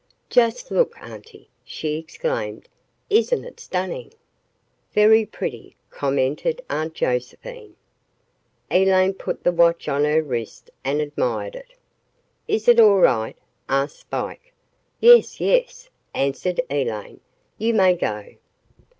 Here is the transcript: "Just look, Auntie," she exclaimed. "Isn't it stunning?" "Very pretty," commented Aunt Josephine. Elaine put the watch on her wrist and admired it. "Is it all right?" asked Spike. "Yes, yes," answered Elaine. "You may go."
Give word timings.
"Just 0.31 0.71
look, 0.71 0.95
Auntie," 0.99 1.47
she 1.63 1.99
exclaimed. 1.99 2.67
"Isn't 3.11 3.45
it 3.45 3.59
stunning?" 3.59 4.11
"Very 4.93 5.27
pretty," 5.27 5.75
commented 5.91 6.59
Aunt 6.71 6.95
Josephine. 6.95 7.75
Elaine 8.71 9.13
put 9.13 9.43
the 9.43 9.51
watch 9.51 9.87
on 9.87 10.03
her 10.05 10.23
wrist 10.23 10.71
and 10.83 11.01
admired 11.01 11.55
it. 11.55 11.75
"Is 12.47 12.67
it 12.67 12.79
all 12.79 12.97
right?" 12.97 13.37
asked 13.69 13.99
Spike. 13.99 14.55
"Yes, 14.99 15.39
yes," 15.39 15.91
answered 16.15 16.59
Elaine. 16.71 17.19
"You 17.59 17.75
may 17.75 17.93
go." 17.95 18.33